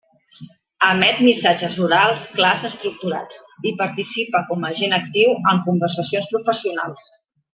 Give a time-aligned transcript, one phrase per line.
[0.85, 7.09] Emet missatges orals clars estructurats, i participa com a agent actiu en conversacions professionals.